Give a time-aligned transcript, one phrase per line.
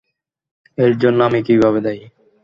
[0.77, 2.03] এর জন্য আমি কীভাবে দায়ী?